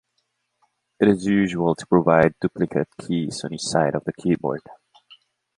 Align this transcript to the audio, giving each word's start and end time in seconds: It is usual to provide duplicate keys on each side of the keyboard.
It 0.99 1.07
is 1.07 1.27
usual 1.27 1.75
to 1.75 1.85
provide 1.85 2.33
duplicate 2.41 2.87
keys 2.99 3.43
on 3.43 3.53
each 3.53 3.61
side 3.61 3.93
of 3.93 4.03
the 4.03 4.13
keyboard. 4.13 4.61